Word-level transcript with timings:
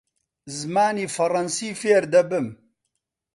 زمانی 0.57 1.05
فەڕەنسی 1.15 1.77
فێر 1.81 2.03
دەبم. 2.13 2.47